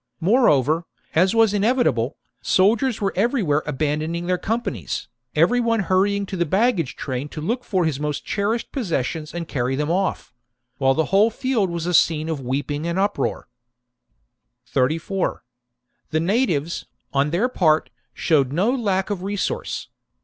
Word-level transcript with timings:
Moreover, 0.19 0.85
as 1.13 1.35
was 1.35 1.53
inevitable, 1.53 2.17
THE 2.41 2.45
DISASTER 2.45 2.63
AT 2.63 2.65
ADUATUCA 2.65 3.01
151 3.01 3.01
soldiers 3.01 3.01
were 3.01 3.23
everywhere 3.23 3.63
abandoning 3.67 4.25
their 4.25 4.37
com 4.39 4.61
54 4.61 4.71
b 4.71 4.79
c 4.79 4.81
panics, 4.81 5.07
every 5.35 5.59
one 5.59 5.79
hurrying 5.81 6.25
to 6.25 6.37
the 6.37 6.45
baggage 6.47 6.95
train 6.95 7.29
to 7.29 7.39
look 7.39 7.63
for 7.63 7.85
his 7.85 7.99
most 7.99 8.25
cherished 8.25 8.71
possessions 8.71 9.31
and 9.31 9.47
carry 9.47 9.75
them 9.75 9.91
off; 9.91 10.33
while 10.79 10.95
the 10.95 11.05
whole 11.13 11.29
field 11.29 11.69
was 11.69 11.85
a 11.85 11.93
scene 11.93 12.29
of 12.29 12.41
weeping 12.41 12.87
and 12.87 12.97
uproar. 12.97 13.47
34. 14.65 15.43
The 16.09 16.19
natives, 16.19 16.85
on 17.13 17.29
their 17.29 17.47
part, 17.47 17.91
showed 18.15 18.51
no 18.51 18.71
lack 18.73 19.11
of 19.11 19.21
resource. 19.21 19.85